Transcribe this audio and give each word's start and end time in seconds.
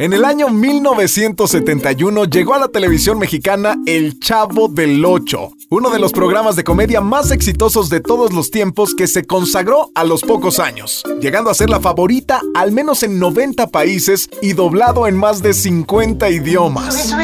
En 0.00 0.14
el 0.14 0.24
año 0.24 0.48
1971 0.48 2.24
llegó 2.24 2.54
a 2.54 2.58
la 2.58 2.68
televisión 2.68 3.18
mexicana 3.18 3.76
El 3.84 4.18
Chavo 4.18 4.68
del 4.68 5.04
Ocho, 5.04 5.52
uno 5.68 5.90
de 5.90 5.98
los 5.98 6.12
programas 6.12 6.56
de 6.56 6.64
comedia 6.64 7.02
más 7.02 7.30
exitosos 7.30 7.90
de 7.90 8.00
todos 8.00 8.32
los 8.32 8.50
tiempos 8.50 8.94
que 8.94 9.06
se 9.06 9.26
consagró 9.26 9.90
a 9.94 10.04
los 10.04 10.22
pocos 10.22 10.58
años, 10.58 11.02
llegando 11.20 11.50
a 11.50 11.54
ser 11.54 11.68
la 11.68 11.80
favorita 11.80 12.40
al 12.54 12.72
menos 12.72 13.02
en 13.02 13.18
90 13.18 13.66
países 13.66 14.30
y 14.40 14.54
doblado 14.54 15.06
en 15.06 15.18
más 15.18 15.42
de 15.42 15.52
50 15.52 16.30
idiomas. 16.30 17.14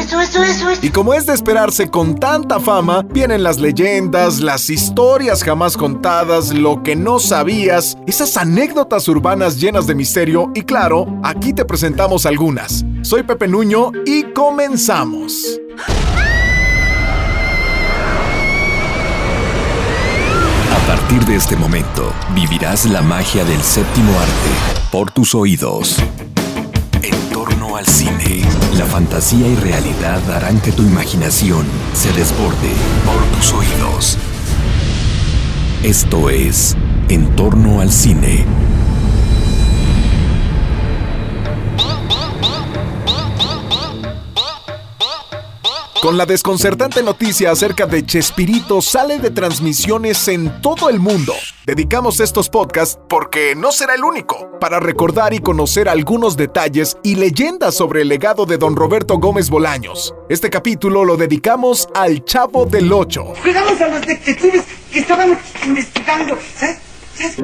Y 0.83 0.89
como 0.89 1.15
es 1.15 1.25
de 1.25 1.33
esperarse 1.33 1.89
con 1.89 2.19
tanta 2.19 2.59
fama, 2.59 3.01
vienen 3.11 3.41
las 3.41 3.57
leyendas, 3.57 4.39
las 4.39 4.69
historias 4.69 5.43
jamás 5.43 5.77
contadas, 5.77 6.53
lo 6.53 6.83
que 6.83 6.95
no 6.95 7.17
sabías, 7.17 7.97
esas 8.05 8.37
anécdotas 8.37 9.07
urbanas 9.07 9.59
llenas 9.59 9.87
de 9.87 9.95
misterio 9.95 10.51
y 10.53 10.61
claro, 10.61 11.07
aquí 11.23 11.53
te 11.53 11.65
presentamos 11.65 12.27
algunas. 12.27 12.66
Soy 13.01 13.23
Pepe 13.23 13.47
Nuño 13.47 13.91
y 14.05 14.23
comenzamos. 14.33 15.59
A 20.73 20.87
partir 20.87 21.25
de 21.25 21.35
este 21.35 21.55
momento, 21.55 22.13
vivirás 22.35 22.85
la 22.85 23.01
magia 23.01 23.45
del 23.45 23.61
séptimo 23.61 24.11
arte 24.19 24.91
por 24.91 25.11
tus 25.11 25.35
oídos. 25.35 25.97
En 27.01 27.29
torno 27.29 27.77
al 27.77 27.85
cine, 27.85 28.41
la 28.77 28.85
fantasía 28.85 29.47
y 29.47 29.55
realidad 29.55 30.29
harán 30.31 30.59
que 30.59 30.71
tu 30.71 30.83
imaginación 30.83 31.65
se 31.93 32.11
desborde 32.13 32.71
por 33.05 33.23
tus 33.37 33.53
oídos. 33.53 34.17
Esto 35.83 36.29
es 36.29 36.75
En 37.07 37.33
torno 37.35 37.79
al 37.79 37.91
cine 37.91 38.45
Con 46.07 46.15
la 46.15 46.25
desconcertante 46.25 47.03
noticia 47.03 47.51
acerca 47.51 47.85
de 47.85 48.05
Chespirito 48.05 48.81
sale 48.81 49.19
de 49.19 49.29
transmisiones 49.29 50.29
en 50.29 50.61
todo 50.61 50.89
el 50.89 51.01
mundo. 51.01 51.33
Dedicamos 51.65 52.21
estos 52.21 52.47
podcasts 52.47 52.97
porque 53.09 53.55
no 53.57 53.73
será 53.73 53.95
el 53.95 54.05
único, 54.05 54.57
para 54.61 54.79
recordar 54.79 55.33
y 55.33 55.39
conocer 55.39 55.89
algunos 55.89 56.37
detalles 56.37 56.95
y 57.03 57.15
leyendas 57.15 57.75
sobre 57.75 58.03
el 58.03 58.07
legado 58.07 58.45
de 58.45 58.57
don 58.57 58.77
Roberto 58.77 59.17
Gómez 59.17 59.49
Bolaños. 59.49 60.15
Este 60.29 60.49
capítulo 60.49 61.03
lo 61.03 61.17
dedicamos 61.17 61.89
al 61.93 62.23
Chavo 62.23 62.65
del 62.65 62.89
Ocho. 62.93 63.33
Cuidamos 63.41 63.81
a 63.81 63.89
los 63.89 63.99
detectives 63.99 64.63
que 64.89 64.99
estaban 64.99 65.37
investigando. 65.65 66.37
¿Sabes? 66.55 66.77
¿Sabes? 67.15 67.35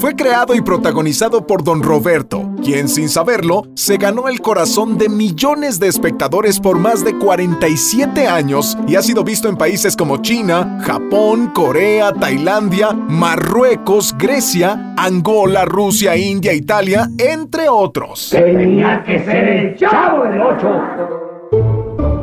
Fue 0.00 0.16
creado 0.16 0.54
y 0.54 0.62
protagonizado 0.62 1.46
por 1.46 1.62
Don 1.62 1.82
Roberto, 1.82 2.49
quien 2.60 2.88
sin 2.88 3.08
saberlo 3.08 3.62
se 3.74 3.96
ganó 3.96 4.28
el 4.28 4.40
corazón 4.40 4.98
de 4.98 5.08
millones 5.08 5.80
de 5.80 5.88
espectadores 5.88 6.60
por 6.60 6.78
más 6.78 7.04
de 7.04 7.16
47 7.16 8.28
años 8.28 8.76
y 8.86 8.96
ha 8.96 9.02
sido 9.02 9.24
visto 9.24 9.48
en 9.48 9.56
países 9.56 9.96
como 9.96 10.18
China, 10.18 10.78
Japón, 10.82 11.48
Corea, 11.54 12.12
Tailandia, 12.12 12.92
Marruecos, 12.92 14.14
Grecia, 14.18 14.94
Angola, 14.96 15.64
Rusia, 15.64 16.16
India, 16.16 16.52
Italia, 16.52 17.08
entre 17.18 17.68
otros. 17.68 18.30
Tenía 18.30 19.02
que 19.04 19.24
ser 19.24 19.48
el 19.48 19.76
chavo 19.76 20.24
del 20.24 20.40
8. 20.40 21.29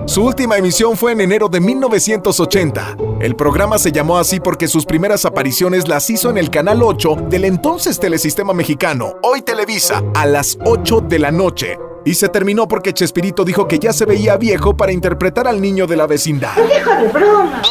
Su 0.08 0.24
última 0.24 0.58
emisión 0.58 0.96
fue 0.96 1.12
en 1.12 1.20
enero 1.20 1.50
de 1.50 1.60
1980. 1.60 2.96
El 3.20 3.36
programa 3.36 3.78
se 3.78 3.92
llamó 3.92 4.18
así 4.18 4.40
porque 4.40 4.70
sus 4.70 4.86
primeras 4.86 5.26
apariciones 5.26 5.90
las 5.90 6.10
hizo 6.10 6.30
en 6.30 6.38
el 6.38 6.50
Canal 6.50 6.82
8 6.82 7.28
del 7.30 7.44
entonces 7.44 8.00
Telesistema 8.00 8.54
Mexicano, 8.54 9.16
hoy 9.22 9.42
Televisa, 9.42 10.02
a 10.16 10.26
las 10.26 10.58
8 10.64 11.02
de 11.02 11.20
la 11.20 11.32
noche. 11.32 11.78
Y 12.06 12.14
se 12.14 12.30
terminó 12.30 12.70
porque 12.70 12.94
Chespirito 12.94 13.44
dijo 13.44 13.68
que 13.68 13.80
ya 13.80 13.92
se 13.92 14.06
veía 14.06 14.38
viejo 14.38 14.78
para 14.78 14.94
interpretar 14.94 15.46
al 15.46 15.60
niño 15.60 15.88
de 15.88 15.98
la 15.98 16.08
vecindad. 16.08 16.56
¡Deja 16.56 17.02
de 17.02 17.10
broma! 17.10 17.62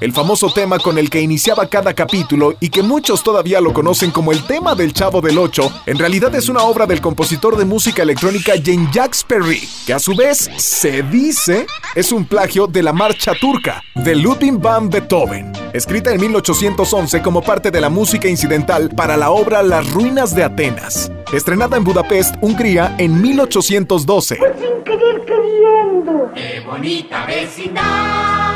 El 0.00 0.12
famoso 0.12 0.50
tema 0.50 0.78
con 0.78 0.96
el 0.96 1.10
que 1.10 1.20
iniciaba 1.20 1.66
cada 1.66 1.92
capítulo 1.92 2.54
y 2.58 2.70
que 2.70 2.82
muchos 2.82 3.22
todavía 3.22 3.60
lo 3.60 3.74
conocen 3.74 4.10
como 4.10 4.32
el 4.32 4.46
tema 4.46 4.74
del 4.74 4.94
Chavo 4.94 5.20
del 5.20 5.36
Ocho, 5.36 5.70
en 5.84 5.98
realidad 5.98 6.34
es 6.34 6.48
una 6.48 6.62
obra 6.62 6.86
del 6.86 7.02
compositor 7.02 7.54
de 7.58 7.66
música 7.66 8.02
electrónica 8.02 8.56
Jean-Jacques 8.56 9.22
Perry, 9.24 9.68
que 9.84 9.92
a 9.92 9.98
su 9.98 10.14
vez 10.14 10.50
se 10.56 11.02
dice 11.02 11.66
es 11.94 12.12
un 12.12 12.24
plagio 12.24 12.66
de 12.66 12.82
la 12.82 12.94
marcha 12.94 13.34
turca 13.38 13.82
de 13.94 14.16
Ludwig 14.16 14.58
van 14.58 14.88
Beethoven, 14.88 15.52
escrita 15.74 16.14
en 16.14 16.20
1811 16.22 17.20
como 17.20 17.42
parte 17.42 17.70
de 17.70 17.82
la 17.82 17.90
música 17.90 18.26
incidental 18.26 18.88
para 18.96 19.18
la 19.18 19.30
obra 19.30 19.62
Las 19.62 19.90
ruinas 19.92 20.34
de 20.34 20.44
Atenas, 20.44 21.12
estrenada 21.30 21.76
en 21.76 21.84
Budapest, 21.84 22.36
Hungría 22.40 22.94
en 22.96 23.20
1812. 23.20 24.36
Pues 24.36 24.52
sin 24.58 24.82
querer 24.82 25.26
queriendo. 25.26 26.30
¡Qué 26.34 26.60
bonita 26.60 27.26
vecindad! 27.26 28.49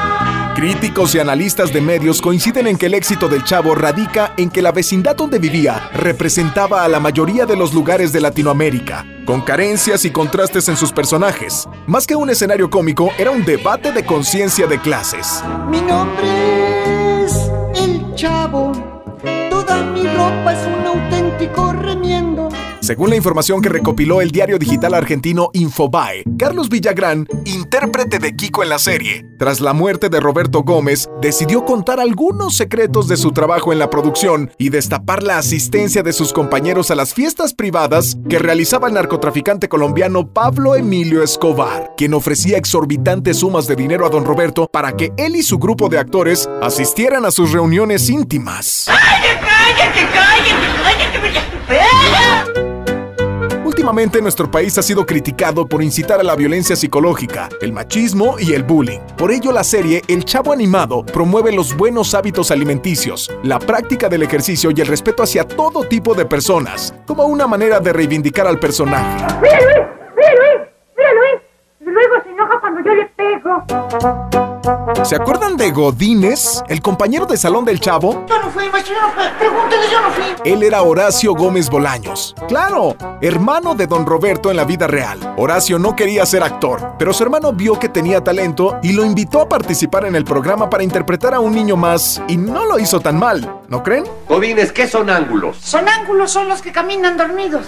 Críticos 0.54 1.16
y 1.16 1.18
analistas 1.18 1.72
de 1.72 1.80
medios 1.80 2.22
coinciden 2.22 2.68
en 2.68 2.78
que 2.78 2.86
el 2.86 2.94
éxito 2.94 3.28
del 3.28 3.42
chavo 3.42 3.74
radica 3.74 4.34
en 4.36 4.50
que 4.50 4.62
la 4.62 4.70
vecindad 4.70 5.16
donde 5.16 5.40
vivía 5.40 5.90
representaba 5.92 6.84
a 6.84 6.88
la 6.88 7.00
mayoría 7.00 7.44
de 7.44 7.56
los 7.56 7.74
lugares 7.74 8.12
de 8.12 8.20
Latinoamérica, 8.20 9.04
con 9.26 9.40
carencias 9.40 10.04
y 10.04 10.12
contrastes 10.12 10.68
en 10.68 10.76
sus 10.76 10.92
personajes. 10.92 11.68
Más 11.88 12.06
que 12.06 12.14
un 12.14 12.30
escenario 12.30 12.70
cómico, 12.70 13.10
era 13.18 13.32
un 13.32 13.44
debate 13.44 13.90
de 13.90 14.06
conciencia 14.06 14.68
de 14.68 14.78
clases. 14.78 15.42
Mi 15.68 15.80
nombre 15.80 17.24
es 17.24 17.50
el 17.74 18.14
chavo. 18.14 18.70
Toda 19.50 19.82
mi 19.82 20.06
ropa 20.06 20.52
es 20.52 20.68
un 20.68 20.86
auténtico 20.86 21.72
remiendo. 21.72 22.48
Según 22.84 23.08
la 23.08 23.16
información 23.16 23.62
que 23.62 23.70
recopiló 23.70 24.20
el 24.20 24.30
diario 24.30 24.58
digital 24.58 24.92
argentino 24.92 25.48
Infobae, 25.54 26.22
Carlos 26.38 26.68
Villagrán, 26.68 27.26
intérprete 27.46 28.18
de 28.18 28.36
Kiko 28.36 28.62
en 28.62 28.68
la 28.68 28.78
serie, 28.78 29.24
tras 29.38 29.62
la 29.62 29.72
muerte 29.72 30.10
de 30.10 30.20
Roberto 30.20 30.64
Gómez, 30.64 31.08
decidió 31.22 31.64
contar 31.64 31.98
algunos 31.98 32.58
secretos 32.58 33.08
de 33.08 33.16
su 33.16 33.32
trabajo 33.32 33.72
en 33.72 33.78
la 33.78 33.88
producción 33.88 34.50
y 34.58 34.68
destapar 34.68 35.22
la 35.22 35.38
asistencia 35.38 36.02
de 36.02 36.12
sus 36.12 36.34
compañeros 36.34 36.90
a 36.90 36.94
las 36.94 37.14
fiestas 37.14 37.54
privadas 37.54 38.18
que 38.28 38.38
realizaba 38.38 38.88
el 38.88 38.94
narcotraficante 38.94 39.66
colombiano 39.66 40.30
Pablo 40.34 40.76
Emilio 40.76 41.22
Escobar, 41.22 41.94
quien 41.96 42.12
ofrecía 42.12 42.58
exorbitantes 42.58 43.38
sumas 43.38 43.66
de 43.66 43.76
dinero 43.76 44.04
a 44.04 44.10
don 44.10 44.26
Roberto 44.26 44.68
para 44.70 44.94
que 44.94 45.10
él 45.16 45.36
y 45.36 45.42
su 45.42 45.58
grupo 45.58 45.88
de 45.88 45.96
actores 45.96 46.50
asistieran 46.60 47.24
a 47.24 47.30
sus 47.30 47.50
reuniones 47.50 48.10
íntimas. 48.10 48.84
¡Cállate, 48.88 49.40
cállate, 49.40 50.00
cállate! 50.12 51.13
Nuestro 53.94 54.50
país 54.50 54.76
ha 54.76 54.82
sido 54.82 55.06
criticado 55.06 55.68
por 55.68 55.80
incitar 55.80 56.18
a 56.18 56.24
la 56.24 56.34
violencia 56.34 56.74
psicológica, 56.74 57.48
el 57.60 57.72
machismo 57.72 58.34
y 58.40 58.52
el 58.52 58.64
bullying. 58.64 58.98
Por 59.16 59.30
ello 59.30 59.52
la 59.52 59.62
serie 59.62 60.02
El 60.08 60.24
Chavo 60.24 60.52
Animado 60.52 61.06
promueve 61.06 61.52
los 61.52 61.76
buenos 61.76 62.12
hábitos 62.12 62.50
alimenticios, 62.50 63.30
la 63.44 63.60
práctica 63.60 64.08
del 64.08 64.24
ejercicio 64.24 64.70
y 64.74 64.80
el 64.80 64.88
respeto 64.88 65.22
hacia 65.22 65.46
todo 65.46 65.84
tipo 65.84 66.12
de 66.14 66.26
personas, 66.26 66.92
como 67.06 67.26
una 67.26 67.46
manera 67.46 67.78
de 67.78 67.92
reivindicar 67.92 68.48
al 68.48 68.58
personaje. 68.58 69.24
¡Mira, 69.40 69.60
Luis! 69.60 69.86
¡Mira, 70.16 70.34
Luis! 70.34 70.68
¡Mira, 70.96 71.10
Luis! 71.12 71.42
Luego 71.80 72.14
se 72.24 72.30
enoja 72.30 72.60
cuando 72.60 72.80
yo 72.80 72.94
le 72.94 73.06
pego. 73.16 74.53
¿Se 75.02 75.14
acuerdan 75.16 75.58
de 75.58 75.70
Godínez, 75.72 76.62
el 76.68 76.80
compañero 76.80 77.26
de 77.26 77.36
salón 77.36 77.66
del 77.66 77.80
Chavo? 77.80 78.24
Yo 78.26 78.40
no 78.40 78.50
fui, 78.50 78.66
maestro, 78.70 78.94
yo 78.94 79.02
no 79.02 79.12
fui. 79.12 79.24
Pregúntele, 79.38 79.82
yo 79.92 80.00
no 80.00 80.10
fui. 80.10 80.24
Él 80.50 80.62
era 80.62 80.82
Horacio 80.82 81.34
Gómez 81.34 81.68
Bolaños. 81.68 82.34
Claro, 82.48 82.96
hermano 83.20 83.74
de 83.74 83.86
don 83.86 84.06
Roberto 84.06 84.50
en 84.50 84.56
la 84.56 84.64
vida 84.64 84.86
real. 84.86 85.34
Horacio 85.36 85.78
no 85.78 85.94
quería 85.94 86.24
ser 86.24 86.42
actor, 86.42 86.94
pero 86.98 87.12
su 87.12 87.22
hermano 87.22 87.52
vio 87.52 87.78
que 87.78 87.90
tenía 87.90 88.24
talento 88.24 88.78
y 88.82 88.92
lo 88.92 89.04
invitó 89.04 89.42
a 89.42 89.48
participar 89.50 90.06
en 90.06 90.16
el 90.16 90.24
programa 90.24 90.70
para 90.70 90.82
interpretar 90.82 91.34
a 91.34 91.40
un 91.40 91.54
niño 91.54 91.76
más 91.76 92.22
y 92.26 92.38
no 92.38 92.64
lo 92.64 92.78
hizo 92.78 93.00
tan 93.00 93.18
mal, 93.18 93.60
¿no 93.68 93.82
creen? 93.82 94.04
Godines, 94.28 94.72
¿qué 94.72 94.88
son 94.88 95.10
ángulos? 95.10 95.58
Son 95.58 95.86
ángulos, 95.86 96.30
son 96.30 96.48
los 96.48 96.62
que 96.62 96.72
caminan 96.72 97.18
dormidos. 97.18 97.66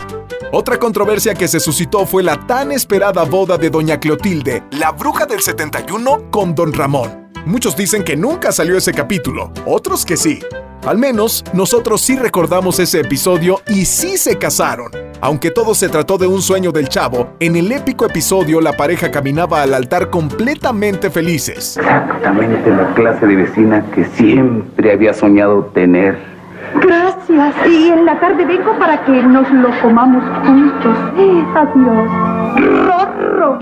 Otra 0.50 0.78
controversia 0.78 1.34
que 1.34 1.48
se 1.48 1.60
suscitó 1.60 2.06
fue 2.06 2.22
la 2.22 2.46
tan 2.46 2.72
esperada 2.72 3.24
boda 3.24 3.58
de 3.58 3.68
doña 3.68 4.00
Clotilde, 4.00 4.62
la 4.70 4.92
bruja 4.92 5.26
del 5.26 5.42
71, 5.42 6.30
con 6.30 6.54
don 6.54 6.72
Ramón. 6.86 7.10
Muchos 7.46 7.76
dicen 7.76 8.04
que 8.04 8.16
nunca 8.16 8.52
salió 8.52 8.76
ese 8.76 8.92
capítulo, 8.92 9.50
otros 9.64 10.06
que 10.06 10.16
sí. 10.16 10.38
Al 10.86 10.98
menos 10.98 11.42
nosotros 11.52 12.00
sí 12.00 12.14
recordamos 12.14 12.78
ese 12.78 13.00
episodio 13.00 13.60
y 13.66 13.86
sí 13.86 14.16
se 14.16 14.38
casaron. 14.38 14.92
Aunque 15.20 15.50
todo 15.50 15.74
se 15.74 15.88
trató 15.88 16.16
de 16.16 16.28
un 16.28 16.40
sueño 16.40 16.70
del 16.70 16.88
chavo, 16.88 17.30
en 17.40 17.56
el 17.56 17.72
épico 17.72 18.06
episodio 18.06 18.60
la 18.60 18.72
pareja 18.72 19.10
caminaba 19.10 19.62
al 19.62 19.74
altar 19.74 20.10
completamente 20.10 21.10
felices. 21.10 21.76
Exactamente 21.76 22.70
la 22.70 22.94
clase 22.94 23.26
de 23.26 23.34
vecina 23.34 23.84
que 23.92 24.04
siempre 24.04 24.92
había 24.92 25.12
soñado 25.12 25.64
tener. 25.74 26.16
Gracias. 26.80 27.52
Y 27.68 27.88
en 27.88 28.04
la 28.04 28.20
tarde 28.20 28.44
vengo 28.44 28.78
para 28.78 29.04
que 29.04 29.10
nos 29.24 29.50
lo 29.50 29.70
comamos 29.82 30.22
juntos. 30.46 30.96
Adiós. 31.56 32.08
Rorro. 32.86 33.58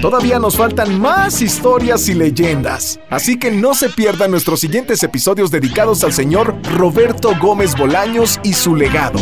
Todavía 0.00 0.38
nos 0.38 0.56
faltan 0.56 1.00
más 1.00 1.42
historias 1.42 2.08
y 2.08 2.14
leyendas, 2.14 3.00
así 3.10 3.36
que 3.36 3.50
no 3.50 3.74
se 3.74 3.88
pierdan 3.88 4.30
nuestros 4.30 4.60
siguientes 4.60 5.02
episodios 5.02 5.50
dedicados 5.50 6.04
al 6.04 6.12
señor 6.12 6.54
Roberto 6.76 7.32
Gómez 7.40 7.76
Bolaños 7.76 8.38
y 8.44 8.52
su 8.52 8.76
legado. 8.76 9.18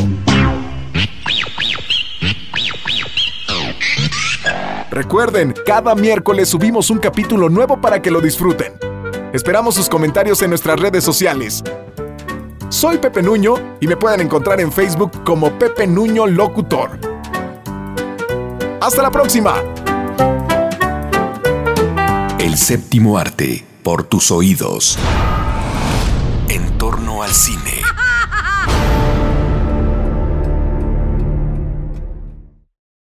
Recuerden, 4.91 5.55
cada 5.65 5.95
miércoles 5.95 6.51
subimos 6.51 6.91
un 6.91 6.99
capítulo 6.99 7.49
nuevo 7.49 7.81
para 7.81 8.03
que 8.03 8.11
lo 8.11 8.21
disfruten. 8.21 8.75
Esperamos 9.33 9.77
sus 9.77 9.89
comentarios 9.89 10.43
en 10.43 10.51
nuestras 10.51 10.79
redes 10.79 11.05
sociales. 11.05 11.65
Soy 12.69 12.99
Pepe 12.99 13.23
Nuño 13.23 13.55
y 13.81 13.87
me 13.87 13.97
pueden 13.97 14.21
encontrar 14.21 14.61
en 14.61 14.71
Facebook 14.71 15.25
como 15.25 15.59
Pepe 15.59 15.87
Nuño 15.87 16.27
Locutor. 16.27 16.99
Hasta 18.81 19.03
la 19.03 19.11
próxima. 19.11 19.55
El 22.39 22.59
séptimo 22.59 23.17
arte, 23.17 23.65
por 23.83 24.05
tus 24.05 24.31
oídos. 24.31 24.99
En 26.49 26.77
torno 26.77 27.23
al 27.23 27.31
cine. 27.33 27.86